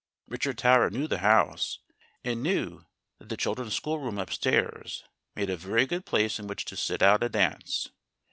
Richard 0.27 0.57
Tower 0.57 0.89
knew 0.89 1.05
the 1.05 1.19
house, 1.19 1.77
and 2.23 2.41
knew 2.41 2.87
that 3.19 3.29
the 3.29 3.37
children's 3.37 3.75
schoolroom 3.75 4.17
upstairs 4.17 5.03
made 5.35 5.51
a 5.51 5.55
very 5.55 5.85
good 5.85 6.07
place 6.07 6.39
in 6.39 6.47
which 6.47 6.65
to 6.65 6.75
sit 6.75 7.03
out 7.03 7.21
a 7.21 7.29
dance. 7.29 7.91